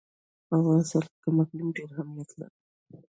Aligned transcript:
په 0.47 0.53
افغانستان 0.61 1.03
کې 1.21 1.29
اقلیم 1.43 1.69
ډېر 1.75 1.89
اهمیت 1.93 2.29
لري. 2.39 2.57